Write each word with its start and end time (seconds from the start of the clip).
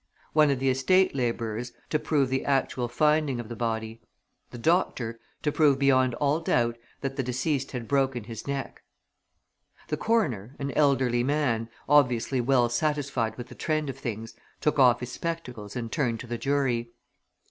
One 0.33 0.49
of 0.49 0.57
the 0.57 0.71
estate 0.71 1.13
labourers 1.13 1.73
to 1.91 1.99
prove 1.99 2.29
the 2.29 2.43
actual 2.43 2.87
finding 2.87 3.39
of 3.39 3.49
the 3.49 3.55
body. 3.55 4.01
The 4.49 4.57
doctor 4.57 5.19
to 5.43 5.51
prove, 5.51 5.77
beyond 5.77 6.15
all 6.15 6.39
doubt, 6.39 6.79
that 7.01 7.17
the 7.17 7.21
deceased 7.21 7.71
had 7.73 7.87
broken 7.87 8.23
his 8.23 8.47
neck. 8.47 8.81
The 9.89 9.97
coroner, 9.97 10.55
an 10.57 10.71
elderly 10.71 11.23
man, 11.23 11.69
obviously 11.87 12.41
well 12.41 12.67
satisfied 12.67 13.37
with 13.37 13.49
the 13.49 13.53
trend 13.53 13.91
of 13.91 13.97
things, 13.99 14.33
took 14.59 14.79
off 14.79 15.01
his 15.01 15.11
spectacles 15.11 15.75
and 15.75 15.91
turned 15.91 16.19
to 16.21 16.25
the 16.25 16.39
jury. 16.39 16.93